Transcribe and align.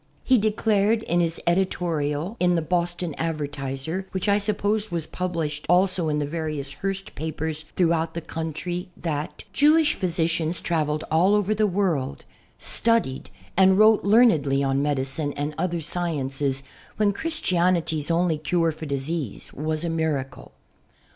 He 0.23 0.39
declared 0.39 1.03
in 1.03 1.19
his 1.19 1.39
editorial 1.45 2.35
20 2.39 2.39
SECOND 2.39 2.39
HAND 2.41 2.41
HISTORY 2.41 2.45
in 2.47 2.55
the 2.55 2.67
Boston 2.67 3.15
Advertiser, 3.19 4.07
which 4.13 4.27
I 4.27 4.39
suppose 4.39 4.89
was 4.89 5.05
pul)Hshed 5.05 5.65
also 5.69 6.09
in 6.09 6.17
the 6.17 6.25
various 6.25 6.73
Hearst 6.73 7.13
papers 7.13 7.65
throughout 7.75 8.15
the 8.15 8.21
country, 8.21 8.89
that 8.97 9.43
"Jewish 9.53 9.93
physicians 9.93 10.59
traveled 10.59 11.03
all 11.11 11.35
over 11.35 11.53
the 11.53 11.67
world, 11.67 12.25
studied 12.57 13.29
and 13.55 13.77
wrote 13.77 14.03
learnedly 14.03 14.63
on 14.63 14.81
medicine 14.81 15.33
and 15.33 15.53
other 15.59 15.81
sciences 15.81 16.63
when 16.97 17.11
Christianity's 17.13 18.09
only 18.09 18.39
cure 18.39 18.71
for 18.71 18.87
disease 18.87 19.53
was 19.53 19.83
a 19.83 19.89
miracle." 19.91 20.53